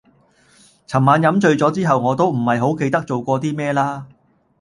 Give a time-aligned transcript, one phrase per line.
[0.87, 4.07] 琴晚飲醉咗之後我都唔係好記得做過啲咩啦